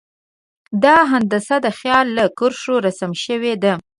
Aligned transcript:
دا 0.83 0.97
هندسه 1.11 1.55
د 1.65 1.67
خیال 1.79 2.07
له 2.17 2.23
کرښو 2.37 2.75
رسم 2.85 3.11
شوې 3.25 3.53
ده. 3.63 3.73